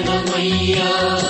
[0.00, 1.29] البضيّة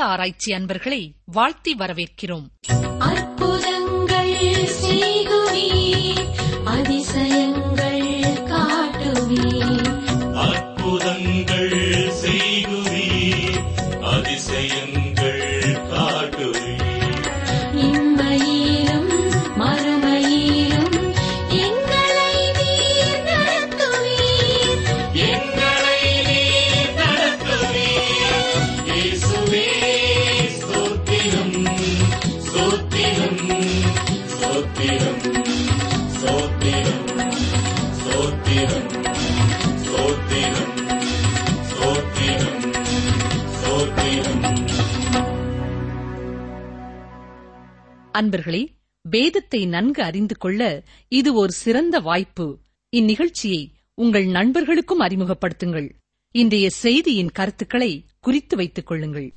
[0.00, 2.46] ஆராய்ச்சி அன்பர்களை வாழ்த்தி வரவேற்கிறோம்.
[48.20, 48.66] அன்பர்களே
[49.02, 52.58] வேதத்தை நன்கு அறிந்து கொள்ள இது ஒரு சிறந்த வாய்ப்பு.
[52.96, 55.90] இந்நிகழ்ச்சியை உங்கள் நண்பர்களுக்கும் அறிமுகப்படுத்துங்கள்.
[56.30, 59.32] இன்றைய செய்தியின் கருத்துக்களை குறித்து வைத்துக் கொள்ளுங்கள்.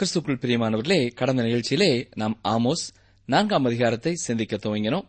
[0.00, 2.84] கிறிஸ்துக்குள் பிரியமானவர்களே கடந்த நிகழ்ச்சியிலே நாம் ஆமோஸ்
[3.24, 5.06] நான்காம் அதிகாரத்தை சிந்திக்க துவங்கினோம்.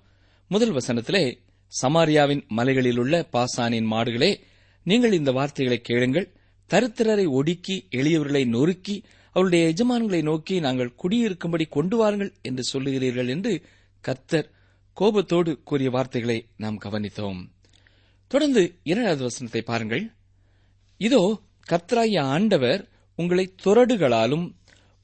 [0.47, 1.37] முதல் வசனத்திலே
[1.81, 4.41] சமாரியாவின் மலைகளில் உள்ள பாசானின் மாடுகளே
[4.83, 6.27] நீங்கள் இந்த வார்த்தைகளை கேளுங்கள்.
[6.69, 13.63] தருத்திரரை ஒடுக்கி எளியவர்களை நொறுக்கி அவருடைய எஜமான்களை நோக்கி நாங்கள் குடியிருக்கும்படி கொண்டு வாருங்கள் என்று சொல்லுகிறீர்கள் என்று
[14.01, 14.51] கர்த்தர்
[14.93, 17.49] கோபத்தோடு கூறிய வார்த்தைகளை நாம் கவனித்தோம்.
[18.27, 20.11] தொடர்ந்து இரண்டாவது வசனத்தை பாருங்கள்.
[20.97, 24.55] இதோ கர்த்தராய ஆண்டவர் உங்களை துரடுகளாலும்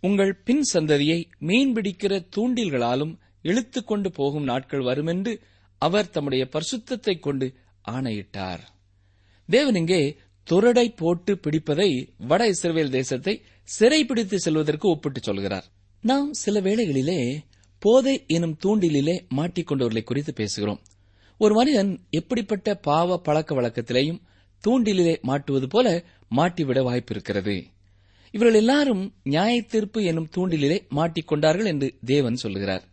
[0.01, 5.41] உங்கள் பின் சந்ததியை மீன்பிடிக்கிற தூண்டில்களாலும் இழுத்துக்கொண்டு போகும் நாட்கள் வருமென்று
[5.77, 8.69] அவர் தம்முடைய பரிசுத்தத்தைக் கொண்டு ஆணையிட்டார்.
[9.47, 10.17] தேவன் இங்கே
[10.49, 15.65] துரடை போட்டு பிடிப்பதை வட இஸ்ரேல் தேசத்தை சிறைப்பிடித்து செல்வதற்கு ஒப்பிட்டு சொல்கிறார்.
[16.01, 17.37] நாம் சில வேளைகளிலே
[17.79, 20.79] போதை எனும் தூண்டிலே மாட்டிக்கொண்டவர்களை குறித்து பேசுகிறோம்.
[21.37, 24.21] ஒரு மனிதன் எப்படிப்பட்ட பாவ பழக்க வழக்கத்திலேயும்
[24.67, 26.03] தூண்டிலே மாட்டுவது போல
[26.35, 27.63] மாட்டிவிட வாய்ப்பிருக்கிறது
[28.37, 32.83] இவர்கள் எல்லாரும் நியாய தீர்ப்பு எனும் தூண்டிலே மாட்டிக்கொண்டார்கள் என்று தேவன் சொல்லுகிறார்.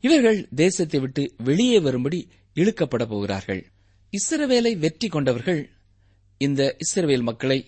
[0.00, 2.20] இவர்கள் தேசத்தை விட்டு வெளியே வரும்படி
[2.54, 3.60] இழுக்கப்பட போகிறார்கள்.
[4.12, 5.60] இஸ்ரவேலை வெற்றி கொண்டவர்கள்
[6.38, 7.66] இந்த இஸ்ரவேல் மக்களை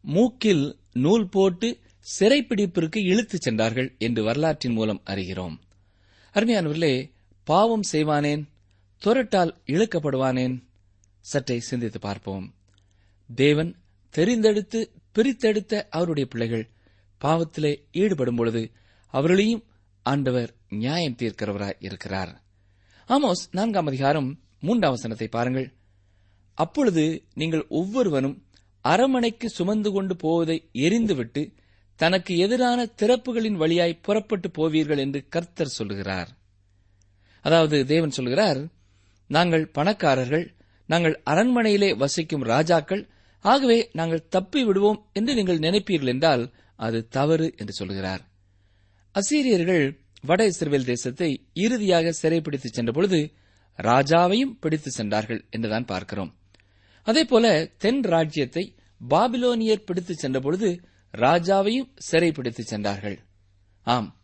[0.00, 1.68] மூக்கில் நூல் போட்டு
[2.06, 5.56] சிறைப்பிடிப்பிற்கு இழுத்துச் சென்றார்கள் என்று வரலாற்றின் மூலம் அறிகிறோம்.
[6.34, 6.94] அருமையானவர்களே
[7.44, 8.42] பாவம் செய்வானேன்
[9.02, 10.56] துரட்டால் இழுக்கப்படுவானேன்
[11.20, 12.54] சற்றே சிந்தித்து பார்ப்போம்.
[13.34, 13.76] தேவன்
[14.14, 14.80] தெரிந்தெடுத்து
[15.18, 16.70] பிரித்தெடுத்த அவருடைய பிள்ளைகள்
[17.20, 18.72] பாவத்திலே ஈடுபடும் பொழுது
[19.14, 19.64] அவர்களையும்
[20.02, 22.42] ஆண்டவர் நியாயம் தீர்க்கிறவராய் இருக்கிறார்
[23.08, 24.28] ஆமோஸ் நான்காம் அதிகாரம்
[24.60, 25.74] மூன்றாம் வசனத்தை பாருங்கள்.
[26.54, 28.46] அப்பொழுது நீங்கள் ஒவ்வொருவனும்
[28.80, 31.54] அரமனைக்கு சுமந்து கொண்டு போவதை எரிந்துவிட்டு
[31.96, 36.30] தனக்கு எதிரான திறப்புகளின் வழியாய் புறப்பட்டு போவீர்கள் என்று கர்த்தர் சொல்லுகிறார்.
[37.40, 38.60] அதாவது தேவன் சொல்கிறார்
[39.26, 40.54] நாங்கள் பணக்காரர்கள்
[40.86, 43.08] நாங்கள் அரண்மனையிலே வசிக்கும் ராஜாக்கள்
[43.40, 48.30] ஆகவே நாங்கள் தப்பி விடுவோம் என்று நீங்கள் நினைப்பீர்கள் என்றால் அது தவறு என்று சொல்கிறார்.
[49.14, 53.32] அசீரியர்கள் வட இஸ்ரேல் தேசத்தை இறுதியாக சிறைப்பிடித்து சென்றபொழுது
[53.78, 56.36] ராஜாவையும் பிடித்து சென்றார்கள் என்றுதான் பார்க்கிறோம்.
[57.02, 58.76] அதேபோல தென் ராஜ்யத்தை
[59.08, 60.80] பாபிலோனியர் பிடித்துச் சென்றபொழுது
[61.14, 63.18] ராஜாவையும் சிறைப்பிடித்து சென்றார்கள்.
[63.82, 64.20] ஆம்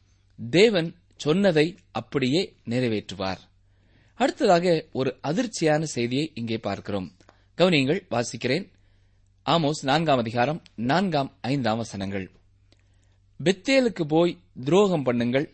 [0.50, 3.38] தேவன் சொன்னதை அப்படியே நிறைவேற்றுவார்.
[4.14, 7.16] அடுத்ததாக ஒரு அதிர்ச்சியான செய்தியை இங்கே பார்க்கிறோம்.
[7.58, 8.72] கவனியங்கள் வாசிக்கிறேன்.
[9.46, 12.30] ஆமோஸ் நான்காம் அதிகாரம் நான்காம் ஐந்தாம் வசனங்கள்.
[13.44, 15.50] பெத்தேலுக்கு போய் துரோகம் பண்ணுங்கள்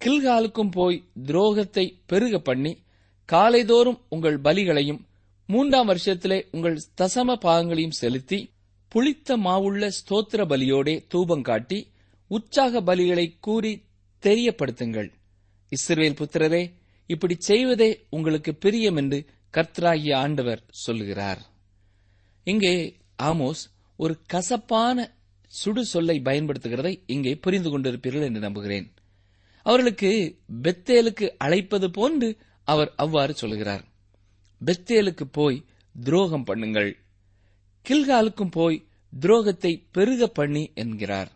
[0.00, 2.72] கில்காலுக்கும் போய் துரோகத்தை பெருக பண்ணி
[3.32, 5.00] காலைதோறும் உங்கள் பலிகளையும்
[5.46, 8.50] மூன்றாம் வருஷத்திலே உங்கள் தசம பாகங்களையும் செலுத்தி
[8.88, 11.92] புளித்த மாவுள்ள ஸ்தோத்திர பலியோடே தூபம் காட்டி
[12.26, 13.84] உற்சாக பலிகளை கூறி
[14.22, 15.12] தெரியப்படுத்துங்கள்.
[15.68, 16.72] இஸ்ரேல் புத்திரரே
[17.06, 21.38] இப்படி செய்வதே உங்களுக்கு பிரியம் என்று கர்த்தராகிய ஆண்டவர் சொல்லுகிறார்.
[22.44, 22.98] இங்கே
[23.28, 23.62] ஆமோஸ்
[23.96, 24.98] ஒரு கசப்பான
[25.52, 28.86] சுடு சொல்லை பயன்படுத்துகிறதை இங்கே புரிந்து கொண்டிருப்பீர்கள் என்று நம்புகிறேன்.
[29.66, 30.10] அவர்களுக்கு
[30.62, 32.28] பெத்தேலுக்கு அழைப்பது போன்று
[32.64, 33.84] அவர் அவ்வாறு சொல்கிறார்.
[34.60, 35.64] பெத்தேலுக்கு போய்
[35.94, 36.90] துரோகம் பண்ணுங்கள்.
[37.86, 41.30] கில்காலுக்கும் போய் துரோகத்தை பெருக பண்ணி என்கிறார்.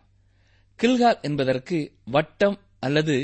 [0.79, 3.17] கில்கால் என்பதற்கு வட்டம் அல்லது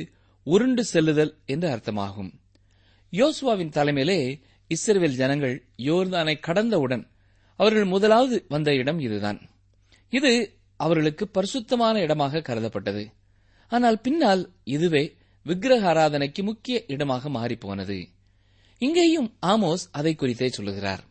[0.43, 2.31] உருண்டு செல்லுதல் என்று அர்த்தமாகும்.
[3.13, 4.19] யோசுவாவின் தலைமையிலே
[4.67, 7.03] இஸ்ரேல் ஜனங்கள் யோர்தானை கடந்தவுடன்
[7.61, 9.39] அவர்கள் முதலாவது வந்த இடம் இதுதான்.
[10.09, 10.31] இது
[10.79, 13.03] அவர்களுக்கு பரிசுத்தமான இடமாக கருதப்பட்டது.
[13.71, 14.41] ஆனால் பின்னால்
[14.75, 15.03] இதுவே
[15.45, 17.97] விக்கிரக ஆராதனைக்கு முக்கிய இடமாக மாறிப்போனது.
[18.81, 21.03] இங்கேயும் ஆமோஸ் அதை குறித்தே சொல்லுகிறார்.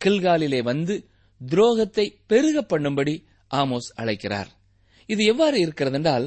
[0.00, 0.94] கில்காலிலே வந்து
[1.40, 3.14] துரோகத்தை பெருக பண்ணும்படி
[3.50, 4.50] ஆமோஸ் அழைக்கிறார்.
[5.08, 6.26] இது எவ்வாறு இருக்கிறது என்றால்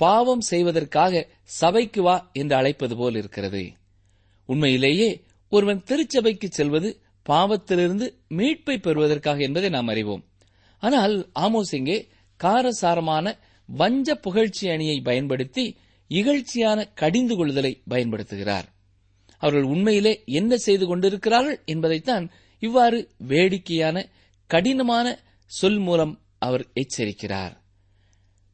[0.00, 1.22] பாவம் செய்வதற்காக
[1.60, 3.62] சபைக்கு வா என்று அழைப்பது போல் இருக்கிறது.
[4.48, 5.10] உண்மையிலேயே
[5.52, 6.88] ஒருவன் திருச்சபைக்கு செல்வது
[7.28, 10.24] பாவத்திலிருந்து மீட்பை பெறுவதற்காக என்பதை நாம் அறிவோம்.
[10.78, 15.76] ஆனால் ஆமோஸ் இங்கே காரசாரமான வஞ்ச புகழ்ச்சி அணியை பயன்படுத்தி
[16.10, 18.66] இகழ்ச்சியான கடிந்து கொள்ளுதலை பயன்படுத்துகிறார்.
[19.38, 24.06] அவர்கள் உண்மையிலே என்ன செய்து கொண்டிருக்கிறார்கள் என்பதைத்தான் இவ்வாறு வேடிக்கையான
[24.46, 25.06] கடினமான
[25.46, 27.54] சொல் மூலம் அவர் எச்சரிக்கிறார்.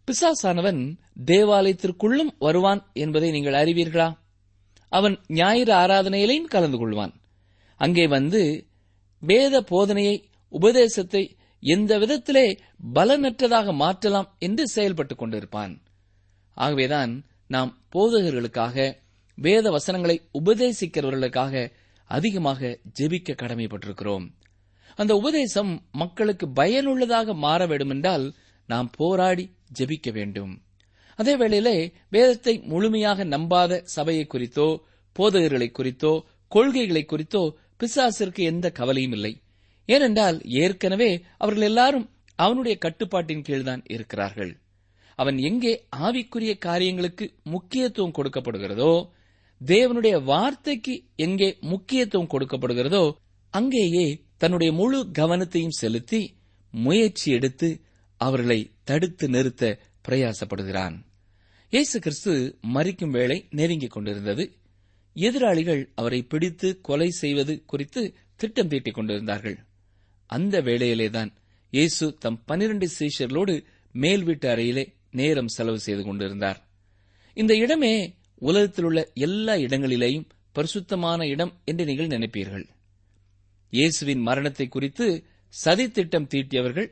[0.09, 4.17] பிசாசானவன் தேவாலயத்திற்குள்ளும் வருவான் என்பதை நீங்கள் அறிவீர்களா?
[4.89, 7.20] அவன் ஞாயிறு ஆராதனையிலையும் கலந்து கொள்வான்.
[7.81, 8.43] அங்கே வந்து
[9.23, 10.17] வேத போதனையை
[10.53, 11.23] உபதேசத்தை
[11.63, 12.47] எந்த விதத்திலே
[12.95, 15.73] பலனற்றதாக மாற்றலாம் என்று செயல்பட்டுக் கொண்டிருப்பான்.
[16.57, 17.13] ஆகவேதான்
[17.47, 18.77] நாம் போதகர்களுக்காக
[19.39, 21.73] வேத வசனங்களை உபதேசிக்கிறவர்களுக்காக
[22.11, 24.27] அதிகமாக ஜெபிக்க கடமைப்பட்டிருக்கிறோம்.
[24.99, 28.27] அந்த உபதேசம் மக்களுக்கு பயனுள்ளதாக மாற வேண்டுமென்றால்
[28.69, 29.45] நாம் போராடி
[29.79, 30.53] ஜெபிக்க வேண்டும்.
[31.19, 31.77] அதே வேளையிலே
[32.11, 34.69] வேதத்தை முழுமையாக நம்பாத சபையை குறித்தோ
[35.17, 36.13] போதகர்களை குறித்தோ
[36.53, 37.43] கொள்கைகளை குறித்தோ
[37.81, 39.33] பிசாசிற்கு எந்த கவலையும் இல்லை.
[39.89, 42.07] ஏனென்றால் ஏற்கனவே அவர்கள் எல்லாரும்
[42.39, 44.53] அவனுடைய கட்டுப்பாட்டின் கீழ்தான் இருக்கிறார்கள்.
[45.19, 48.93] அவன் எங்கே ஆவிக்குரிய காரியங்களுக்கு முக்கியத்துவம் கொடுக்கப்படுகிறதோ
[49.61, 53.03] தேவனுடைய வார்த்தைக்கு எங்கே முக்கியத்துவம் கொடுக்கப்படுகிறதோ
[53.55, 54.07] அங்கேயே
[54.37, 56.21] தன்னுடைய முழு கவனத்தையும் செலுத்தி
[56.75, 57.69] முயற்சி எடுத்து
[58.21, 59.65] அவர்களை தடுத்து நிறுத்த
[60.09, 60.97] பிரயாசப்படுகிறான்.
[61.73, 62.33] இயேசு கிறிஸ்து
[62.75, 64.45] மறிக்கும் வேளை நெருங்கிக் கொண்டிருந்தது.
[65.17, 69.59] எதிராளிகள் அவரை பிடித்து கொலை செய்வது குறித்து திட்டம் தீட்டிக் கொண்டிருந்தார்கள்.
[70.27, 71.31] அந்த வேளையிலேதான்
[71.73, 76.69] இயேசு தம் பனிரண்டு சீஷர்களோடு மேல் வீட்டு அறையிலே நேரம் செலவு செய்து கொண்டிருந்தார்.
[77.35, 82.65] இந்த இடமே உலகத்தில் உள்ள எல்லா இடங்களிலேயும் பரிசுத்தமான இடம் என்று நீங்கள் நினைப்பீர்கள்.
[83.71, 85.07] இயேசுவின் மரணத்தை குறித்து
[85.65, 86.89] சதித்திட்டம் தீட்டியவர்கள்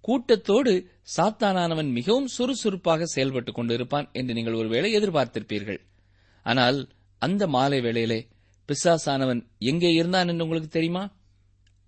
[0.00, 0.72] கூட்டத்தோடு
[1.16, 5.80] சாத்தானானவன் மிகவும் சுறுசுறுப்பாக செயல்பட்டுக் கொண்டிருப்பான் என்று நீங்கள் ஒருவேளை எதிர்பார்த்திருப்பீர்கள்.
[6.42, 6.78] ஆனால்
[7.26, 8.20] அந்த மாலை வேளையிலே
[8.68, 9.40] பிசாசானவன்
[9.70, 11.04] எங்கே இருந்தான் என்று உங்களுக்கு தெரியுமா?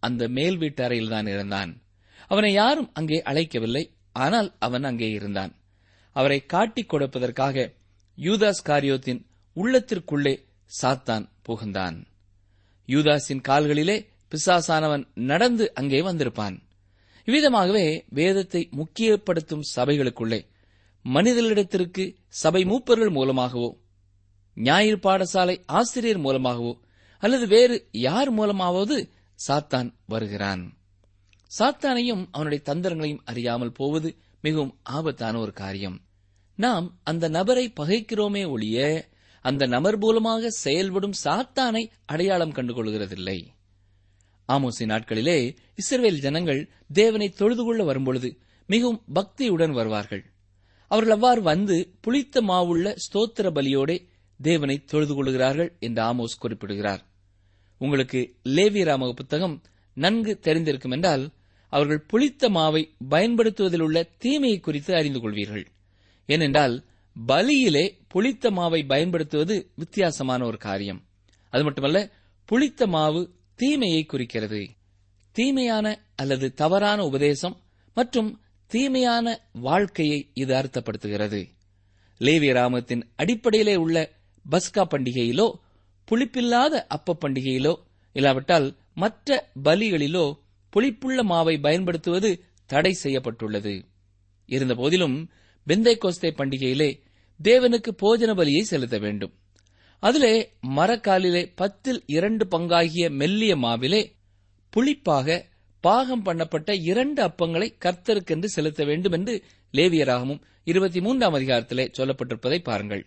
[0.02, 1.70] அந்த மேல் வீட்டு அறையில் தான் இருந்தான்.
[2.30, 3.84] அவனை யாரும் அங்கே அழைக்கவில்லை.
[4.16, 5.52] ஆனால் அவன் அங்கே இருந்தான்.
[6.16, 7.66] அவரை காட்டிக் கொடுப்பதற்காக
[8.18, 9.20] யூதாஸ் காரியோத்தின்
[9.56, 10.34] உள்ளத்திற்குள்ளே
[10.70, 11.96] சாத்தான் புகுந்தான்.
[12.88, 13.96] யூதாஸின் கால்களிலே
[14.32, 16.56] பிசாசானவன் நடந்து அங்கே வந்திருப்பான்.
[17.28, 20.40] இவ்விதமாகவே வேதத்தை முக்கியப்படுத்தும் சபைகளுக்குள்ளே
[21.04, 22.04] மனிதர்களிடத்திற்கு
[22.42, 23.70] சபை மூப்பர்கள் மூலமாகவோ
[24.56, 26.80] ஞாயிறு பாடசாலை ஆசிரியர் மூலமாகவோ
[27.18, 29.08] அல்லது வேறு யார் மூலமாவது
[29.48, 30.78] சாத்தான் வருகிறான்.
[31.58, 36.00] சாத்தானையும் அவனுடைய தந்திரங்களையும் அறியாமல் போவது மிகவும் ஆபத்தான ஒரு காரியம்.
[36.54, 39.08] நாம் அந்த நபரை பகைக்கிறோமே ஒழிய
[39.40, 43.38] அந்த நபர் மூலமாக செயல்படும் சாத்தானை அடையாளம் கண்டுகொள்கிறதில்லை.
[44.48, 50.24] ஆமோசி நாட்களிலே இஸ்ரேல் ஜனங்கள் தேவனை தொழுது கொள்ள வரும்பொழுது மிகவும் பக்தியுடன் வருவார்கள்.
[50.90, 54.06] அவர்கள் அவ்வாறு வந்து புளித்த மாவுள்ள ஸ்தோத்திர பலியோடே
[54.42, 57.04] தேவனை தொழுது கொள்கிறார்கள் என்று ஆமோஸ் குறிப்பிடுகிறார்.
[57.78, 59.62] உங்களுக்கு லேவியராமக புத்தகம்
[59.94, 61.30] நன்கு தெரிந்திருக்கும் என்றால்
[61.68, 65.66] அவர்கள் புளித்த மாவை பயன்படுத்துவதில் உள்ள தீமையை குறித்து அறிந்து கொள்வீர்கள்.
[66.26, 66.84] ஏனென்றால்
[67.26, 71.04] பலியிலே புளித்த மாவை பயன்படுத்துவது வித்தியாசமான ஒரு காரியம்.
[71.50, 72.10] அது மட்டுமல்ல
[72.44, 74.68] புளித்த மாவு தீமையை குறிக்கிறது.
[75.32, 77.60] தீமையான அல்லது தவறான உபதேசம்
[77.94, 81.48] மற்றும் தீமையான வாழ்க்கையை இது அர்த்தப்படுத்துகிறது.
[82.18, 84.14] லேவிய ராமத்தின் அடிப்படையிலே உள்ள
[84.50, 85.52] பஸ்கா பண்டிகையிலோ
[86.08, 87.74] புளிப்பில்லாத அப்ப பண்டிகையிலோ
[88.12, 90.38] இல்லாவிட்டால் மற்ற பலிகளிலோ
[90.72, 93.84] புளிப்புள்ள மாவை பயன்படுத்துவது தடை செய்யப்பட்டுள்ளது.
[94.46, 95.30] இருந்தபோதிலும்
[95.66, 97.00] பெந்தை கோஸ்தே பண்டிகையிலே
[97.42, 99.32] தேவனுக்கு போஜன பலியை செலுத்த வேண்டும்.
[99.98, 104.12] அதிலே மரக்காலிலே பத்தில் இரண்டு பங்காகிய மெல்லிய மாவிலே
[104.72, 105.42] புளிப்பாக
[105.80, 113.06] பாகம் பண்ணப்பட்ட இரண்டு அப்பங்களை கர்த்தருக்கென்று செலுத்த வேண்டும் என்று லேவியராகமும் இருபத்தி மூன்றாம் அதிகாரத்திலே சொல்லப்பட்டிருப்பதை பாருங்கள்.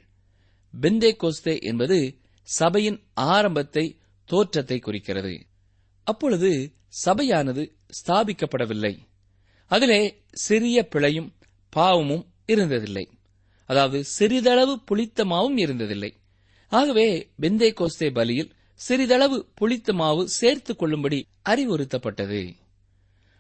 [0.82, 5.46] பெந்தே கோஸ்தே என்பது சபையின் ஆரம்பத்தை தோற்றத்தை குறிக்கிறது.
[6.04, 6.74] அப்பொழுது
[7.06, 8.98] சபையானது ஸ்தாபிக்கப்படவில்லை.
[9.66, 11.36] அதிலே சிறிய பிழையும்
[11.70, 13.06] பாவமும் இருந்ததில்லை.
[13.66, 16.14] அதாவது சிறிதளவு புளித்த மாவும் இருந்ததில்லை.
[16.68, 22.56] ஆகவே பெந்தே கோஸ்தே பலியில் சிறிதளவு புளித்த மாவு சேர்த்துக் கொள்ளும்படி அறிவுறுத்தப்பட்டது.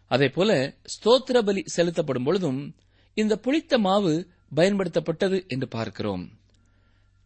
[0.05, 2.75] அதேபோல ஸ்தோத்திர பலி செலுத்தப்படும் பொழுதும்
[3.13, 6.38] இந்த புளித்த மாவு பயன்படுத்தப்பட்டது என்று பார்க்கிறோம்.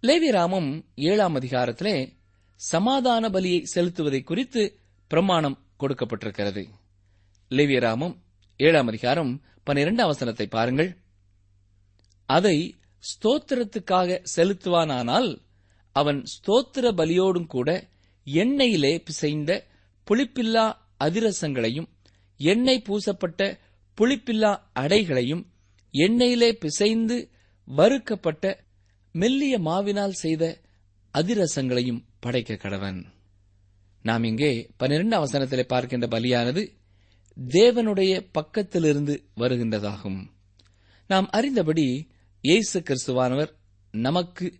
[0.07, 2.13] லேவிராமம் ஏழாம் அதிகாரத்திலே
[2.55, 6.69] சமாதான பலியை செலுத்துவதை குறித்து பிரமாணம் கொடுக்கப்பட்டிருக்கிறது.
[7.49, 8.15] லேவியராமம்
[8.57, 10.97] ஏழாம் அதிகாரம் பனிரெண்டாம் வசனத்தை பாருங்கள்.
[12.25, 15.41] அதை ஸ்தோத்திரத்துக்காக செலுத்துவானானால்
[15.91, 17.89] அவன் ஸ்தோத்திர பலியோடும் கூட
[18.25, 19.63] எண்ணெயிலே பிசைந்த
[20.07, 20.65] புளிப்பில்லா
[21.03, 21.89] அதிரசங்களையும்
[22.37, 23.59] எண்ணெய் பூசப்பட்ட
[23.97, 25.53] புளிப்பில்லா அடைகளையும்
[25.93, 27.29] எண்ணெயிலே பிசைந்து
[27.65, 28.63] வறுக்கப்பட்ட
[29.15, 30.61] மெல்லிய மாவினால் செய்த
[31.13, 33.03] அதிரசங்களையும் படைக்க கடவன்.
[34.01, 36.67] நாம் இங்கே பன்னிரண்டாம் வசனத்திலே பார்க்கின்ற பலியானது
[37.47, 40.27] தேவனுடைய பக்கத்திலிருந்து வருகின்றதாகும்.
[41.07, 42.07] நாம் அறிந்தபடி
[42.41, 43.51] இயேசு கிறிஸ்துவானவர்
[43.91, 44.59] நமக்கு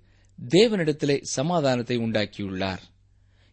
[0.49, 2.83] தேவனிடத்திலே சமாதானத்தை உண்டாக்கியுள்ளார்.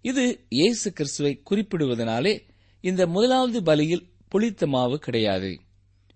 [0.00, 2.40] இது இயேசு கிறிஸ்துவை குறிப்பிடுவதனாலே
[2.80, 5.60] இந்த முதலாவது பலியில் புளித்த மாவு கிடையாது.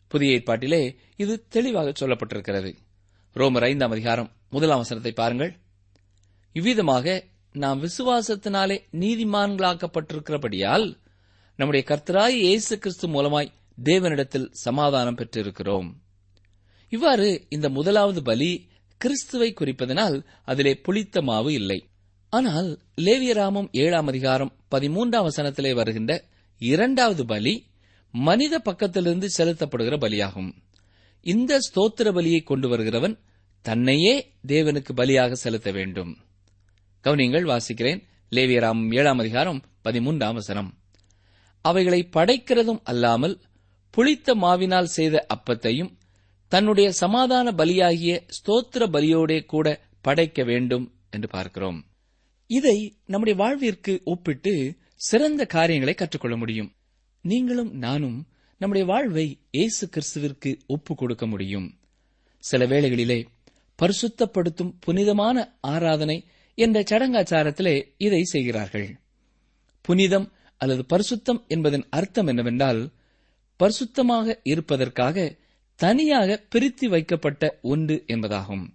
[0.08, 2.74] புதிய ஏற்பாட்டிலே இது தெளிவாக சொல்லப்பட்டிருக்கிறது.
[3.34, 5.52] ரோமர் ஐந்தாம் அதிகாரம் முதலாம் வசனத்தை பாருங்கள்.
[6.56, 7.16] இவ்விதமாக
[7.54, 10.86] நாம் விசுவாசத்தினாலே நீதிமான்களாக்கப்பட்டிருக்கிறபடியால்
[11.58, 15.88] நம்முடைய கர்த்தராய் இயேசு கிறிஸ்து மூலமாய் தேவனிடத்தில் சமாதானம் பெற்றிருக்கிறோம்.
[16.92, 18.50] இவ்வாறு இந்த முதலாவது பலி
[19.00, 20.16] கிறிஸ்துவை குறிப்பதனால்
[20.50, 21.78] அதிலே புளித்த மாவு இல்லை.
[22.32, 22.68] ஆனால்
[23.06, 26.12] லேவியராமம் ஏழாம் அதிகாரம் பதிமூன்றாம் வசனத்திலே வருகின்ற
[26.60, 27.54] இரண்டாவது பலி
[28.14, 30.50] மனித பக்கத்திலிருந்து செலுத்தப்படுகிற பலியாகும்.
[31.26, 33.14] இந்த ஸ்தோத்திர பலியை கொண்டு வருகிறவன்
[33.64, 36.16] தன்னையே தேவனுக்கு பலியாக செலுத்த வேண்டும்.
[37.04, 38.02] கவனியங்கள் வாசிக்கிறேன்.
[38.30, 40.78] லேவியராம் ஏழாம் அதிகாரம் பதிமூன்றாம் வசனம்.
[41.60, 43.40] அவைகளை படைக்கிறதும் அல்லாமல்
[43.90, 45.96] புளித்த மாவினால் செய்த அப்பத்தையும்
[46.48, 51.86] தன்னுடைய சமாதான பலியாகிய ஸ்தோத்திர பலியோடே கூட படைக்க வேண்டும் என்று பார்க்கிறோம்.
[52.46, 56.74] இதை நம்முடைய வாழ்விற்கு ஒப்பிட்டு சிறந்த காரியங்களை கற்றுக்கொள்ள முடியும்.
[57.20, 58.26] நீங்களும் நானும்
[58.58, 61.78] நம்முடைய வாழ்வை இயேசு கிறிஸ்துவிற்கு ஒப்புக் கொடுக்க முடியும்.
[62.38, 63.24] சில வேளைகளிலே
[63.82, 69.00] பரிசுத்தப்படுத்தும் புனிதமான ஆராதனை என்ற சடங்காச்சாரத்திலே இதை செய்கிறார்கள்.
[69.80, 72.90] புனிதம் அல்லது பரிசுத்தம் என்பதன் அர்த்தம் என்னவென்றால்
[73.58, 75.36] பரிசுத்தமாக இருப்பதற்காக
[75.74, 78.66] தனியாக பிரித்து வைக்கப்பட்ட ஒன்று என்பதாகும்.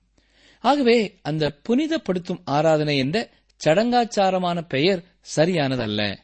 [0.60, 3.30] ஆகவே அந்த புனிதப்படுத்தும் ஆராதனை என்ற
[3.66, 5.04] சடங்காச்சாரமான பெயர்
[5.36, 6.16] சரியானதல்ல.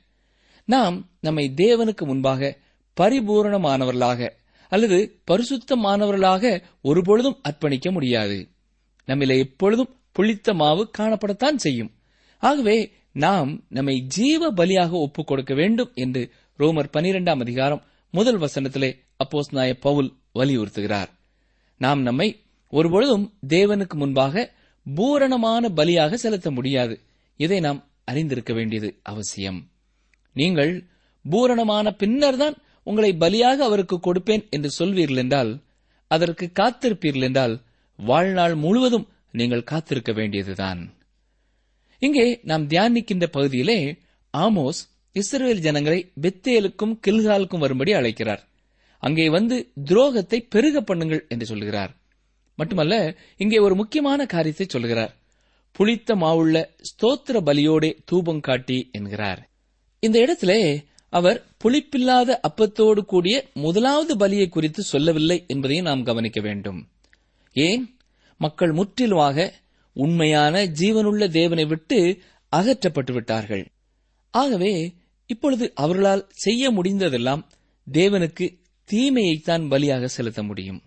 [0.66, 2.58] நாம் நம்மை தேவனுக்கு முன்பாக
[3.02, 4.30] பரிபூரணமானவர்களாக
[4.70, 8.50] அல்லது பரிசுத்தமானவர்களாக ஒருபொழுதும் அர்ப்பணிக்க முடியாது.
[9.08, 11.92] நம்மிலே எப்பொழுதும் புளித்த மாவு காணப்படத்தான் செய்யும்.
[12.40, 19.52] ஆகவே நாம் நம்மை ஜீவ பலியாக ஒப்புக் கொடுக்க வேண்டும் என்று ரோமர் பனிரெண்டாம் அதிகாரம் முதல் வசனத்திலே அப்போஸ்
[19.52, 21.08] நாய பவுல் வலியுறுத்துகிறார்.
[21.78, 24.54] நாம் நம்மை ஒருபொழுதும் தேவனுக்கு முன்பாக
[24.96, 27.00] பூரணமான பலியாக செலுத்த முடியாது.
[27.38, 29.70] இதை நாம் அறிந்திருக்க வேண்டியது அவசியம்.
[30.34, 30.88] நீங்கள்
[31.24, 35.62] பூரணமான பின்னர்தான் உங்களை பலியாக அவருக்கு கொடுப்பேன் என்று சொல்வீர்கள் என்றால்
[36.08, 37.65] அதற்கு காத்திருப்பீர்கள் என்றால்
[37.96, 40.94] வாழ்நாள் முழுவதும் நீங்கள் காத்திருக்க வேண்டியதுதான்.
[42.00, 43.98] இங்கே நாம் தியானிக்கின்ற பகுதியிலே
[44.34, 48.48] ஆமோஸ் இஸ்ரேல் ஜனங்களை பெத்தேலுக்கும் கில்காலுக்கும் வரும்படி அழைக்கிறார்.
[49.00, 51.92] அங்கே வந்து துரோகத்தை பெருக பண்ணுங்கள் என்று சொல்கிறார்.
[52.56, 55.14] மட்டுமல்ல இங்கே ஒரு முக்கியமான காரியத்தை சொல்கிறார்.
[55.72, 59.50] புளித்த மாவுள்ள ஸ்தோத்திர பலியோடே தூபம் காட்டி என்கிறார்.
[60.00, 66.80] இந்த இடத்திலே அவர் புளிப்பில்லாத அப்பத்தோடு கூடிய முதலாவது பலியை குறித்து சொல்லவில்லை என்பதையும் நாம் கவனிக்க வேண்டும்.
[67.56, 67.98] ஏன்?
[68.38, 69.54] மக்கள் முற்றிலுமாக
[69.94, 72.20] உண்மையான ஜீவனுள்ள தேவனை விட்டு
[72.56, 73.64] அகற்றப்பட்டு விட்டார்கள்.
[74.32, 74.94] ஆகவே
[75.26, 77.44] இப்பொழுது அவர்களால் செய்ய முடிந்ததெல்லாம்
[77.92, 78.46] தேவனுக்கு
[78.92, 80.82] தீமையைத்தான் பலியாக செலுத்த முடியும்.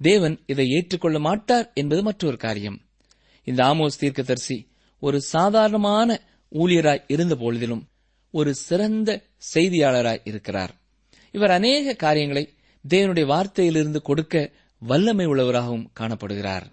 [0.00, 2.78] தேவன் இதை ஏற்றுக்கொள்ள மாட்டார் என்பது மற்றொரு காரியம்.
[3.44, 4.68] இந்த ஆமோஸ் தீர்க்கதரிசி
[5.00, 6.20] ஒரு சாதாரணமான
[6.52, 7.82] ஊழியராய் இருந்த பொழுதிலும்
[8.30, 9.22] ஒரு சிறந்த
[9.54, 10.74] செய்தியாளராய் இருக்கிறார்.
[11.32, 12.52] இவர் அநேக காரியங்களை
[12.88, 14.50] தேவனுடைய வார்த்தையிலிருந்து கொடுக்க
[14.90, 16.66] வல்லமை உள்ளவராகவும் காணப்படுகிறார்.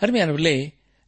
[0.00, 0.56] அருமையானவர்களே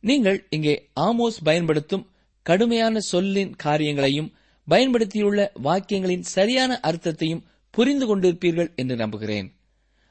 [0.04, 2.04] நீங்கள் இங்கே ஆமோஸ் பயன்படுத்தும்
[2.46, 4.30] கடுமையான சொல்லின் காரியங்களையும்
[4.68, 9.48] பயன்படுத்தியுள்ள வாக்கியங்களின் சரியான அர்த்தத்தையும் புரிந்து கொண்டிருப்பீர்கள் என்று நம்புகிறேன்.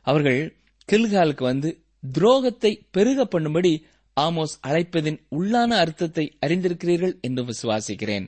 [0.07, 0.41] அவர்கள்
[0.89, 1.69] கில்காலுக்கு வந்து
[2.17, 3.73] துரோகத்தை பெருக பண்ணும்படி
[4.17, 8.27] ஆமோஸ் அழைப்பதின் உள்ளான அர்த்தத்தை அறிந்திருக்கிறீர்கள் என்று விசுவாசிக்கிறேன்.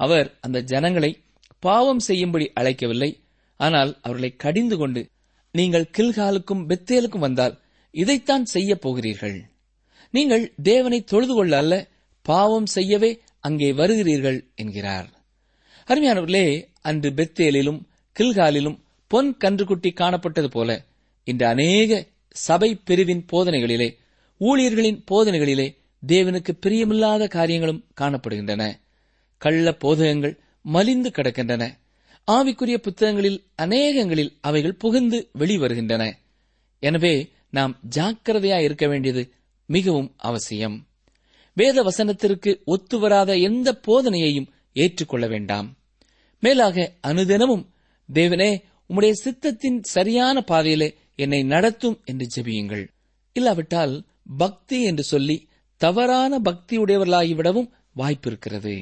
[0.00, 1.10] அவர் அந்த ஜனங்களை
[1.62, 3.10] பாவம் செய்யும்படி அழைக்கவில்லை
[3.60, 5.00] ஆனால் அவர்களை கடிந்து கொண்டு
[5.58, 7.54] நீங்கள் கில்காலுக்கும் பெத்தேலுக்கும் வந்தால்
[7.94, 9.38] இதைத்தான் செய்யப் போகிறீர்கள்.
[10.14, 11.74] நீங்கள் தேவனை தொழுது கொள்ள அல்ல
[12.26, 13.10] பாவம் செய்யவே
[13.46, 15.08] அங்கே வருகிறீர்கள் என்கிறார்.
[15.88, 16.46] அருமையானவர்களே
[16.80, 17.80] அன்று பெத்தேலிலும்
[18.16, 18.78] கில்காலிலும்
[19.10, 20.70] பொன் கன்றுக்குட்டி காணப்பட்டது போல
[21.28, 22.00] இன்று அநேக
[22.46, 23.88] சபை பிரிவின் போதனைகளிலே
[24.40, 25.66] ஊழியர்களின் போதனைகளிலே
[26.02, 28.64] தேவனுக்கு பிரியமில்லாத காரியங்களும் காணப்படுகின்றன.
[29.42, 31.64] கள்ள போதகங்கள் மலிந்து கிடக்கின்றன.
[32.28, 36.12] ஆவிக்குரிய புத்தகங்களில் அநேகங்களில் அவைகள் புகுந்து வெளிவருகின்றன.
[36.82, 39.32] எனவே நாம் ஜாக்கிரதையா இருக்க வேண்டியது
[39.66, 40.86] மிகவும் அவசியம்.
[41.52, 45.68] வேத வசனத்திற்கு ஒத்துவராத எந்த போதனையையும் ஏற்றுக்கொள்ள வேண்டாம்.
[46.40, 47.64] மேலாக அனுதினமும்
[48.08, 48.50] தேவனே
[48.90, 52.84] உம்முடைய சித்தத்தின் சரியான பாதையிலே என்னை நடத்தும் என்று ஜெபியுங்கள்.
[53.32, 53.94] இல்லாவிட்டால்
[54.38, 55.36] பக்தி என்று சொல்லி
[55.76, 58.74] தவறான பக்தியுடையவர்களாகிவிடவும் வாய்ப்பிருக்கிறது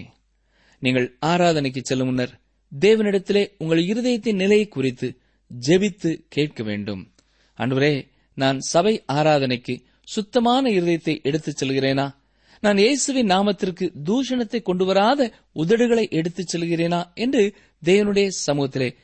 [0.82, 2.32] நீங்கள் ஆராதனைக்கு செல்லும் முன்னர்
[2.80, 5.18] தேவனிடத்திலே உங்கள் இருதயத்தின் நிலையை குறித்து
[5.66, 7.14] ஜெபித்து கேட்க வேண்டும்.
[7.58, 12.14] அன்றுவரே நான் சபை ஆராதனைக்கு சுத்தமான இருதயத்தை எடுத்துச் செல்கிறேனா?
[12.60, 17.14] நான் இயேசுவின் நாமத்திற்கு தூஷணத்தை கொண்டு வராத உதடுகளை எடுத்துச் செல்கிறேனா?
[17.14, 18.94] என்று தேவனுடைய சமூகத்திலே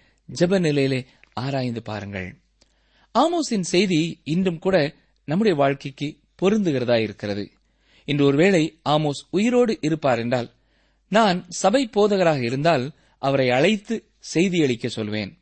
[0.41, 2.37] ஜப நிலையிலே ஆராய்ந்து பாருங்கள்.
[3.19, 7.51] ஆமோஸின் செய்தி இன்றும் கூட நம்முடைய வாழ்க்கைக்கு பொருந்துகிறதா இருக்கிறது.
[8.05, 10.51] இன்று ஒருவேளை ஆமோஸ் உயிரோடு இருப்பார் என்றால்
[11.09, 12.91] நான் சபை போதகராக இருந்தால்
[13.23, 13.95] அவரை அழைத்து
[14.35, 15.33] செய்தியளிக்க சொல்வேன்.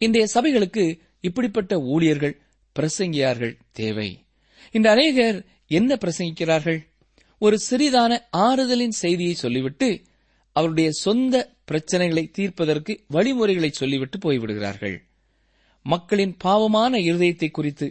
[0.00, 0.84] இன்றைய சபைகளுக்கு
[1.20, 2.34] இப்படிப்பட்ட ஊழியர்கள்
[2.76, 4.08] பிரசங்கியார்கள் தேவை.
[4.72, 6.80] இந்த அநேகர் என்ன பிரசங்கிக்கிறார்கள்?
[7.38, 9.88] ஒரு சிறிதான ஆறுதலின் செய்தியை சொல்லிவிட்டு
[10.56, 11.36] அவருடைய சொந்த
[11.70, 14.96] பிரச்சனைகளை தீர்ப்பதற்கு வழிமுறைகளை சொல்லிவிட்டு போய்விடுகிறார்கள்.
[15.86, 17.86] மக்களின் பாவமான இருதயத்தை குறித்து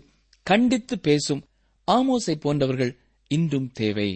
[0.48, 1.42] கண்டித்து பேசும்
[1.88, 2.94] ஆமோசை போன்றவர்கள்
[3.32, 4.12] இன்றும் தேவை.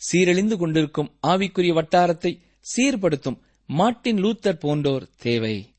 [0.00, 2.32] சீரழிந்து கொண்டிருக்கும் ஆவிக்குரிய வட்டாரத்தை
[2.66, 5.74] சீர்படுத்தும் மார்ட்டின் லூத்தர் போன்றோர் தேவை.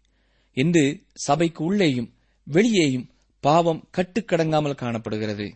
[0.54, 5.54] இன்று சபைக்கு உள்ளேயும் வெளியேயும் பாவம் கட்டுக்கடங்காமல் காணப்படுகிறது.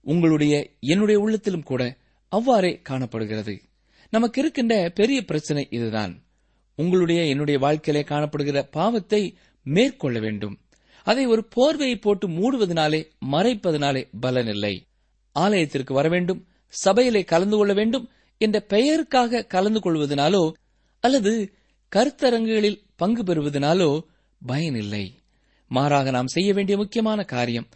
[0.00, 1.96] உங்களுடைய என்னுடைய உள்ளத்திலும் கூட
[2.28, 3.60] அவ்வாறே காணப்படுகிறது.
[4.10, 6.24] நமக்கு இருக்கின்ற பெரிய பிரச்சனை இதுதான்.
[6.74, 10.60] உங்களுடைய என்னுடைய வாழ்க்கையிலே காணப்படுகிற பாவத்தை மேற்கொள்ள வேண்டும்.
[11.04, 14.80] அதை ஒரு போர்வையை போட்டு மூடுவதனாலே மறைப்பதனாலே பலனில்லை.
[15.32, 20.52] ஆலயத்திற்கு வர வேண்டும் சபையிலே கலந்து கொள்ள வேண்டும் என்ற பெயருக்காக கலந்து கொள்வதனாலோ
[21.04, 21.32] அல்லது
[21.92, 23.88] கருத்தரங்குகளில் பங்கு பெறுவதனாலோ
[24.42, 25.04] பயனில்லை.
[25.70, 27.66] மாறாக நாம் செய்ய வேண்டிய முக்கியமான காரியம்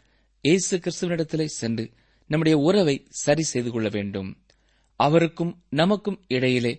[0.45, 1.85] இயேசு கிறிஸ்துவனிடத்திலே சென்று
[2.31, 4.31] நம்முடைய உறவை சரி செய்து கொள்ள வேண்டும்.
[5.01, 6.73] அவருக்கும் நமக்கும் இடையிலே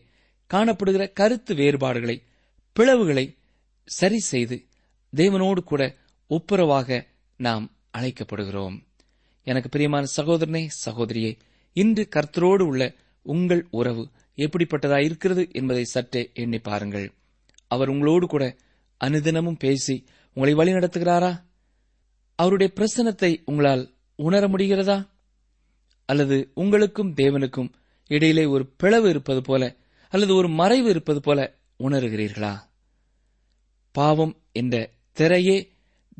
[0.49, 2.17] காணப்படுகிற கருத்து வேறுபாடுகளை
[2.75, 3.25] பிளவுகளை
[3.85, 4.57] சரி செய்து
[5.13, 5.83] தேவனோடு கூட
[6.29, 6.99] ஒப்புரவாக
[7.39, 7.65] நாம்
[7.97, 8.77] அழைக்கப்படுகிறோம்.
[9.47, 11.31] எனக்கு பிரியமான சகோதரனே சகோதரியே
[11.75, 12.83] இன்று கர்த்தரோடு உள்ள
[13.25, 14.03] உங்கள் உறவு
[14.39, 17.07] எப்படிப்பட்டதா இருக்கிறது என்பதை சற்றே எண்ணி பாருங்கள்.
[17.67, 18.55] அவர் உங்களோடு கூட
[18.97, 21.31] அனுதினமும் பேசி உங்களை வழி நடத்துகிறாரா?
[22.35, 23.83] அவருடைய பிரசனத்தை உங்களால்
[24.15, 24.97] உணர முடிகிறதா?
[26.05, 27.71] அல்லது உங்களுக்கும் தேவனுக்கும்
[28.07, 29.75] இடையிலே ஒரு பிளவு இருப்பது போல
[30.09, 32.53] அல்லது ஒரு மறைவு இருப்பது போல உணர்கிறீர்களா?
[33.91, 34.75] பாவம் என்ற
[35.15, 35.57] திரையே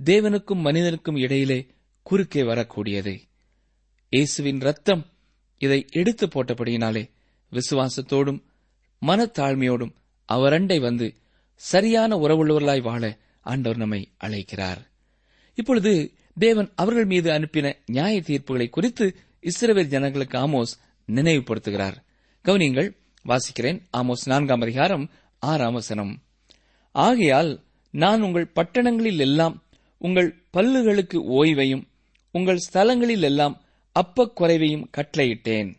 [0.04, 1.68] தேவனுக்கும் மனிதனுக்கும் இடையிலே
[2.04, 3.20] குறுக்கே வரக்கூடியது.
[4.10, 5.06] இயேசுவின் ரத்தம்
[5.58, 7.10] இதை எடுத்து போட்டபடியினாலே
[7.52, 8.42] விசுவாசத்தோடும்
[9.06, 9.94] மனத்தாழ்மையோடும்
[10.34, 11.16] அவரண்டை வந்து
[11.56, 14.82] சரியான உறவுள்ளவர்களாய் வாழ ஆண்டவர் நம்மை அழைக்கிறார்.
[15.54, 21.96] இப்பொழுது தேவன் அவர்கள் மீது அனுப்பின நியாய தீர்ப்புகளை குறித்து இஸ்ரவேல் ஜனங்களுக்கு ஆமோஸ் நினைவுபடுத்துகிறார்.
[22.44, 23.82] கவனியங்கள் வாசிக்கிறேன்.
[23.98, 25.10] ஆமோஸ் நான்காம் அதிகாரம்
[25.40, 26.22] ஆறாம் வசனம்.
[26.92, 29.64] ஆகையால் நான் உங்கள் பட்டணங்களில் எல்லாம்
[29.98, 31.88] உங்கள் பல்லுகளுக்கு ஓய்வையும்
[32.32, 33.62] உங்கள் ஸ்தலங்களில் எல்லாம்
[34.00, 35.74] அப்பக்குறைவையும் கட்டளையிட்டேன்.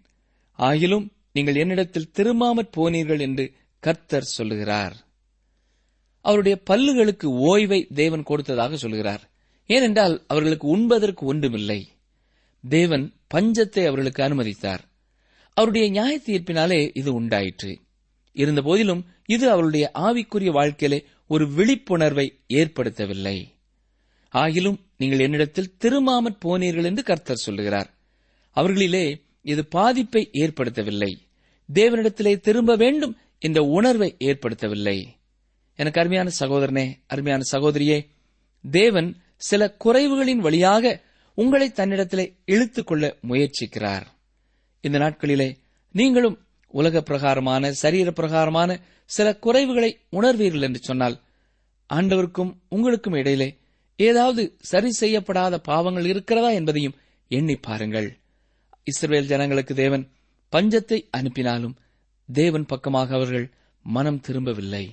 [0.59, 4.97] ஆகிலும் நீங்கள் என்னிடத்தில் திரும்பாமற் போனீர்கள் என்று கர்த்தர் சொல்லுகிறார்.
[6.21, 9.31] அவருடைய பல்லுகளுக்கு ஓய்வை தேவன் கொடுத்ததாக சொல்கிறார்
[9.67, 11.89] ஏனென்றால் அவர்களுக்கு உண்பதற்கு ஒன்றுமில்லை.
[12.69, 14.81] தேவன் பஞ்சத்தை அவர்களுக்கு அனுமதித்தார்.
[15.55, 17.79] அவருடைய நியாய தீர்ப்பினாலே இது உண்டாயிற்று.
[18.33, 23.45] இருந்தபோதிலும் இது அவருடைய ஆவிக்குரிய வாழ்க்கையிலே ஒரு விழிப்புணர்வை ஏற்படுத்தவில்லை.
[24.33, 27.95] ஆகிலும் நீங்கள் என்னிடத்தில் திரும்பாமற் போனீர்கள் என்று கர்த்தர் சொல்லுகிறார்.
[28.57, 31.15] அவர்களிலே இது பாதிப்பை ஏற்படுத்தவில்லை.
[31.75, 35.05] தேவனிடத்திலே திரும்ப வேண்டும் என்ற உணர்வை ஏற்படுத்தவில்லை.
[35.77, 38.07] எனக்கு அருமையான சகோதரனே அருமையான சகோதரியே
[38.71, 41.01] தேவன் சில குறைவுகளின் வழியாக
[41.35, 44.03] உங்களை தன்னிடத்திலே இழுத்துக் கொள்ள முயற்சிக்கிறார்.
[44.81, 45.57] இந்த நாட்களிலே
[45.93, 51.21] நீங்களும் உலக பிரகாரமான சரீர பிரகாரமான சில குறைவுகளை உணர்வீர்கள் என்று சொன்னால்
[51.95, 53.57] ஆண்டவருக்கும் உங்களுக்கும் இடையிலே
[53.97, 56.95] ஏதாவது சரி செய்யப்படாத பாவங்கள் இருக்கிறதா என்பதையும்
[57.29, 58.19] எண்ணி பாருங்கள்.
[58.87, 60.05] இஸ்ரேல் ஜனங்களுக்கு தேவன்
[60.53, 61.75] பஞ்சத்தை அனுப்பினாலும்
[62.29, 63.47] தேவன் பக்கமாக அவர்கள்
[63.85, 64.85] மனம் திரும்பவில்லை.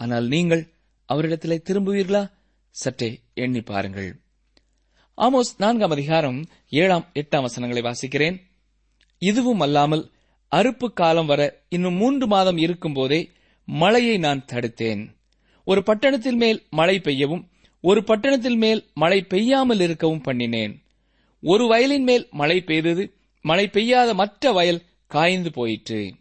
[0.00, 0.62] ஆனால் நீங்கள்
[1.08, 2.22] அவரிடத்திலே திரும்புவீர்களா?
[2.74, 4.10] சற்றே எண்ணி பாருங்கள்.
[5.18, 6.38] ஆமோஸ் நான்காம் அதிகாரம்
[6.80, 8.36] ஏழாம் எட்டாம் வசனங்களை வாசிக்கிறேன்.
[9.22, 10.04] இதுவும் அல்லாமல்
[10.52, 13.20] அறுப்பு காலம் வர இன்னும் மூன்று மாதம் இருக்கும் போதே
[13.68, 15.02] மழையை நான் தடுத்தேன்.
[15.66, 17.44] ஒரு பட்டணத்தில் மேல் மழை பெய்யவும்
[17.84, 20.74] ஒரு பட்டணத்தில் மேல் மழை பெய்யாமல் இருக்கவும் பண்ணினேன்.
[21.42, 23.04] ஒரு வயலின் மேல் மழை பெய்தது
[23.46, 26.14] மழை பெய்யாத மற்ற வயல் காய்ந்து போயிற்று.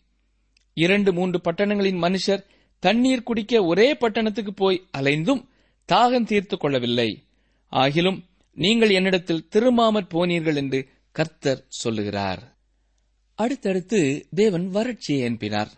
[0.74, 2.46] இரண்டு மூன்று பட்டணங்களின் மனுஷர்
[2.80, 5.48] தண்ணீர் குடிக்க ஒரே பட்டணத்துக்கு போய் அலைந்தும்
[5.88, 7.24] தாகம் தீர்த்துக் கொள்ளவில்லை.
[7.72, 8.20] ஆகிலும்
[8.52, 12.58] நீங்கள் என்னிடத்தில் திரும்பாமற் போனீர்கள் என்று கர்த்தர் சொல்லுகிறார்.
[13.36, 15.72] அடுத்தடுத்து தேவன் வறட்சியை அனுப்பினார்.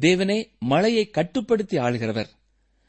[0.00, 2.30] தேவனே மழையை கட்டுப்படுத்தி ஆளுகிறவர்.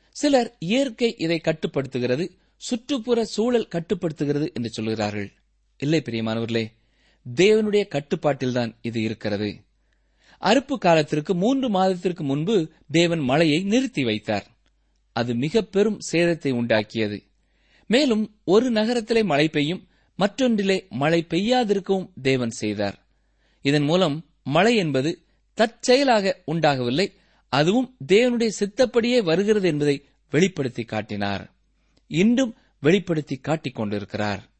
[0.09, 5.33] சிலர் இயற்கை இதை கட்டுப்படுத்துகிறது சுற்றுப்புற சூழல் கட்டுப்படுத்துகிறது என்று சொல்கிறார்கள்
[5.77, 6.65] இல்லை பிரியமானவர்களே
[7.35, 9.63] தேவனுடைய கட்டுப்பாட்டில்தான் இது இருக்கிறது.
[10.41, 14.45] அறுப்பு காலத்திற்கு மூன்று மாதத்திற்கு முன்பு தேவன் மழையை நிறுத்தி வைத்தார்.
[15.13, 17.23] அது மிக பெரும் சேதத்தை உண்டாக்கியது.
[17.87, 23.07] மேலும் ஒரு நகரத்திலே மழை பெய்யும் மற்றொன்றிலே மழை பெய்யாதிருக்கவும் தேவன் செய்தார்.
[23.61, 27.13] இதன் மூலம் மழை என்பது தற்செயலாக உண்டாகவில்லை
[27.49, 31.53] அதுவும் தேவனுடைய சித்தப்படியே வருகிறது என்பதை வெளிப்படுத்தி காட்டினார்.
[32.07, 34.52] இன்றும் வெளிப்படுத்தி காட்டிக் கொண்டிருக்கிறார்.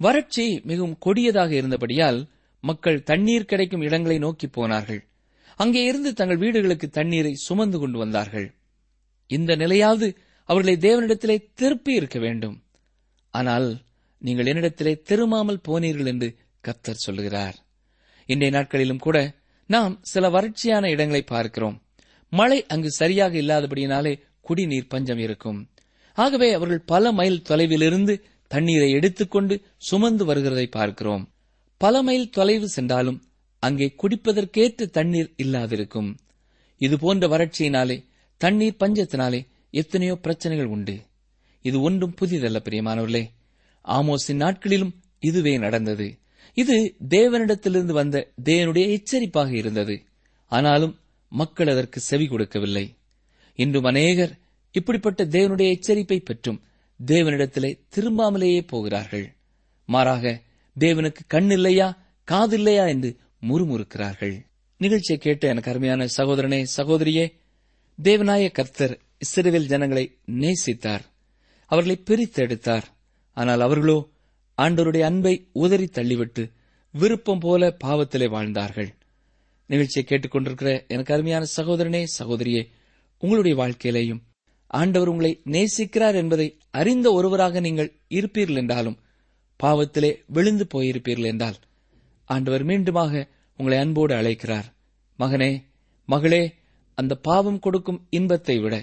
[0.00, 2.28] வறட்சி மிகவும் கொடியதாக இருந்தபடியால்
[2.60, 5.02] மக்கள் தண்ணீர் கிடைக்கும் இடங்களை நோக்கி போனார்கள்.
[5.56, 8.54] அங்கே இருந்து தங்கள் வீடுகளுக்கு தண்ணீரை சுமந்து கொண்டு வந்தார்கள்.
[9.26, 12.64] இந்த நிலையாவது அவர்களை தேவனிடத்திலே திருப்பி இருக்க வேண்டும்.
[13.30, 13.68] ஆனால்
[14.18, 17.56] நீங்கள் என்னிடத்திலே திரும்பாமல் போனீர்கள் என்று கத்தர் சொல்லுகிறார்.
[18.26, 19.18] இன்றைய நாட்களிலும் கூட
[19.66, 21.82] நாம் சில வறட்சியான இடங்களை பார்க்கிறோம்.
[22.28, 25.70] மழை அங்கு சரியாக இல்லாதபடியினாலே குடிநீர் பஞ்சம் இருக்கும்.
[26.14, 28.14] ஆகவே அவர்கள் பல மைல் தொலைவிலிருந்து
[28.54, 29.54] தண்ணீரை எடுத்துக்கொண்டு
[29.88, 31.22] சுமந்து வருகிறதை பார்க்கிறோம்.
[31.80, 33.18] பல மைல் தொலைவு சென்றாலும்
[33.62, 36.10] அங்கே குடிப்பதற்கேற்ற தண்ணீர் இல்லாதிருக்கும்.
[36.80, 37.96] இது போன்ற வறட்சியினாலே
[38.40, 39.40] தண்ணீர் பஞ்சத்தினாலே
[39.70, 40.94] எத்தனையோ பிரச்சனைகள் உண்டு.
[41.64, 43.24] இது ஒன்றும் புதிதல்ல பிரியமானவர்களே.
[43.84, 46.06] ஆமோஸின் நாட்களிலும் இதுவே நடந்தது.
[46.56, 46.76] இது
[47.08, 49.96] தேவனிடத்திலிருந்து வந்த தேவனுடைய எச்சரிப்பாக இருந்தது.
[50.52, 50.94] ஆனாலும்
[51.32, 52.86] மக்கள் அதற்கு செவி கொடுக்கவில்லை.
[53.58, 54.34] இன்றும் அநேகர்
[54.74, 56.60] இப்படிப்பட்ட தேவனுடைய எச்சரிப்பை பெற்றும்
[57.00, 59.36] தேவனிடத்திலே திரும்பாமலேயே போகிறார்கள்.
[59.84, 60.42] மாறாக
[60.80, 61.88] தேவனுக்கு கண் இல்லையா
[62.30, 64.36] காதில்லையா என்று முறுமுறுக்கிறார்கள்.
[64.76, 67.26] நிகழ்ச்சியை கேட்ட எனக்கு அருமையான சகோதரனே சகோதரியே
[68.02, 71.04] தேவநாய கர்த்தர் இஸ்ரவேல் ஜனங்களை நேசித்தார்.
[71.66, 72.84] அவர்களை பிரித்தெடுத்தார்
[73.32, 74.10] ஆனால் அவர்களோ
[74.58, 76.52] ஆண்டவருடைய அன்பை உதறி தள்ளிவிட்டு
[76.92, 78.90] விருப்பம் போல பாவத்திலே வாழ்ந்தார்கள்.
[79.66, 82.62] நிகழ்ச்சியை கேட்டுக்கொண்டிருக்கிற எனக்கு அருமையான சகோதரனே சகோதரியே
[83.18, 84.22] உங்களுடைய வாழ்க்கையிலேயும்
[84.74, 88.98] ஆண்டவர் உங்களை நேசிக்கிறார் என்பதை அறிந்த ஒருவராக நீங்கள் இருப்பீர்கள் என்றாலும்
[89.60, 91.58] பாவத்திலே விழுந்து போயிருப்பீர்கள் என்றால்
[92.30, 93.12] ஆண்டவர் மீண்டுமாக
[93.58, 94.68] உங்களை அன்போடு அழைக்கிறார்.
[95.18, 95.50] மகனே
[96.08, 96.42] மகளே
[96.98, 98.74] அந்த பாவம் கொடுக்கும் இன்பத்தை விட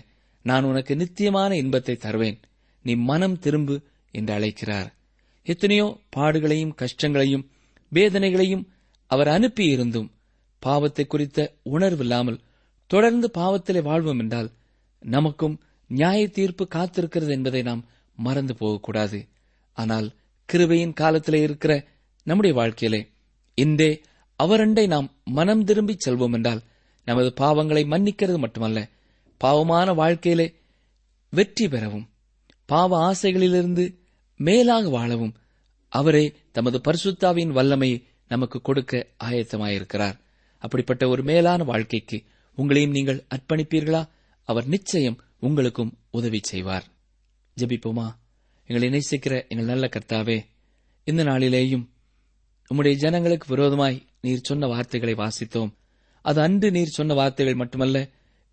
[0.46, 2.38] நான் உனக்கு நித்தியமான இன்பத்தை தருவேன்.
[2.86, 3.76] நீ மனம் திரும்பு
[4.14, 4.90] என்று அழைக்கிறார்.
[5.48, 7.46] எத்தனையோ பாடுகளையும் கஷ்டங்களையும்
[7.92, 8.64] வேதனைகளையும்
[9.12, 10.10] அவர் அனுப்பியிருந்தும்
[10.64, 12.42] பாவத்தை குறித்த உணர்வில்லாமல்
[12.90, 14.50] தொடர்ந்து பாவத்திலே வாழ்வோம் என்றால்
[15.02, 15.56] நமக்கும்
[15.92, 17.84] நியாய தீர்ப்பு காத்திருக்கிறது என்பதை நாம்
[18.18, 19.20] மறந்து போகக்கூடாது.
[19.78, 20.08] ஆனால்
[20.50, 21.74] கிருபையின் காலத்திலே இருக்கிற
[22.28, 23.02] நம்முடைய வாழ்க்கையிலே
[23.58, 23.92] இன்றே
[24.40, 26.62] அவரண்டை நாம் மனம் திரும்பி செல்வோம் என்றால்
[27.08, 28.80] நமது பாவங்களை மன்னிக்கிறது மட்டுமல்ல
[29.42, 30.48] பாவமான வாழ்க்கையிலே
[31.34, 32.08] வெற்றி பெறவும்
[32.66, 33.86] பாவ ஆசைகளிலிருந்து
[34.40, 35.34] மேலாக வாழவும்
[35.92, 40.18] அவரே தமது பரிசுத்தாவின் வல்லமையை நமக்கு கொடுக்க ஆயத்தமாயிருக்கிறார்.
[40.62, 42.18] அப்படிப்பட்ட ஒரு மேலான வாழ்க்கைக்கு
[42.58, 44.02] உங்களையும் நீங்கள் அர்ப்பணிப்பீர்களா?
[44.48, 46.86] அவர் நிச்சயம் உங்களுக்கும் உதவி செய்வார்.
[47.58, 48.08] ஜபிப்போமா?
[48.66, 50.46] எங்களை நேசிக்கிற எங்கள் நல்ல கர்த்தாவே
[51.04, 51.86] இந்த நாளிலேயும்
[52.74, 55.72] உம்முடைய ஜனங்களுக்கு விரோதமாய் நீர் சொன்ன வார்த்தைகளை வாசித்தோம்.
[56.22, 58.10] அது அன்று நீர் சொன்ன வார்த்தைகள் மட்டுமல்ல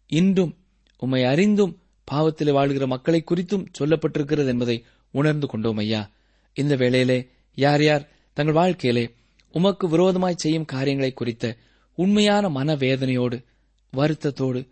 [0.06, 0.56] இன்றும்
[0.98, 6.10] உம்மை அறிந்தும் பாவத்தில் வாழ்கிற மக்களை குறித்தும் சொல்லப்பட்டிருக்கிறது என்பதை உணர்ந்து கொண்டோம் ஐயா.
[6.54, 9.14] இந்த வேளையிலே யார் யார் தங்கள் வாழ்க்கையிலே
[9.52, 11.56] உமக்கு விரோதமாய் செய்யும் காரியங்களை குறித்த
[11.94, 13.44] உண்மையான மனவேதனையோடு
[13.92, 14.68] வருத்தத்தோடு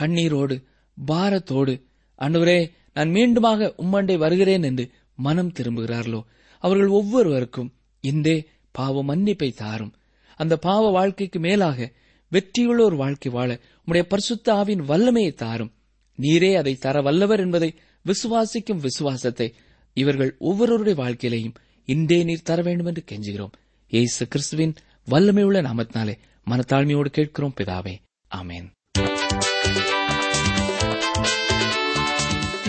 [0.00, 0.68] கண்ணீரோடு
[1.06, 1.82] பாரத்தோடு
[2.18, 6.22] அன்றுவரே நான் மீண்டுமாக உம்மண்டை வருகிறேன் என்று மனம் திரும்புகிறார்களோ?
[6.58, 9.94] அவர்கள் ஒவ்வொருவருக்கும் இன்றே பாவ மன்னிப்பை தாரும்.
[10.36, 11.92] அந்த பாவ வாழ்க்கைக்கு மேலாக
[12.28, 15.72] வெற்றியுள்ள ஒரு வாழ்க்கை வாழ உம்முடைய பரிசுத்த ஆவின் வல்லமையை தாரும்.
[16.20, 17.74] நீரே அதை தர வல்லவர் என்பதை
[18.06, 19.54] விசுவாசிக்கும் விசுவாசத்தை
[19.92, 23.52] இவர்கள் ஒவ்வொருவருடைய வாழ்க்கையிலையும் இன்றே நீர் தர வேண்டும் என்று கெஞ்சுகிறோம்.
[23.88, 24.74] ஏசு கிறிஸ்துவின்
[25.10, 26.18] வல்லமையுள்ள நாமத்தினாலே
[26.50, 27.96] மனத்தாழ்மையோடு கேட்கிறோம் பிதாவே.
[28.34, 28.68] ஆமேன்.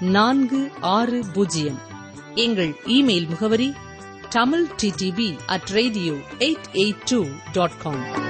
[0.00, 1.78] நான்கு ஆறு பூஜ்ஜியம்.
[2.34, 3.74] எங்கள் இமெயில் முகவரி
[4.28, 8.26] Tamil DTP at radio eight eight two dot com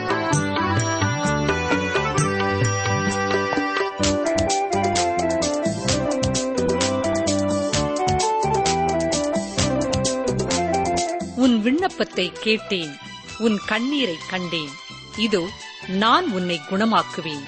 [11.36, 12.96] உன் விண்ணப்பத்தை கேட்டேன்.
[13.38, 14.68] உன் கண்ணீரை கண்டேன்.
[15.16, 15.48] இதோ
[15.88, 17.44] நான் உன்னை குணமாக்குவேன்.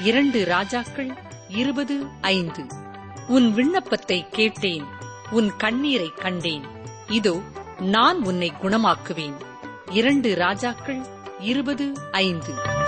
[0.00, 1.16] இரண்டு ராஜாக்கள்
[1.48, 2.64] இருபது ஐந்து.
[3.30, 4.84] உன் விண்ணப்பத்தை கேட்டேன்.
[5.30, 6.64] உன் கண்ணீரை கண்டேன்.
[7.08, 7.40] இதோ
[7.80, 9.36] நான் உன்னை குணமாக்குவேன்.
[9.90, 11.06] இரண்டு ராஜாக்கள்
[11.38, 12.79] இருபது ஐந்து.